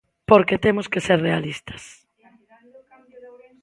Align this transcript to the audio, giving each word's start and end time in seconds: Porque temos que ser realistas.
Porque 0.29 0.61
temos 0.65 0.87
que 0.91 1.03
ser 1.07 1.17
realistas. 1.27 1.83